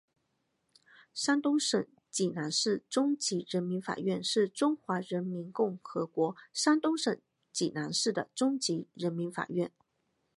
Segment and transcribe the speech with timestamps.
[1.13, 7.21] 山东省济南市中级人民法院是中华人民共和国山东省
[7.53, 9.71] 济南市的中级人民法院。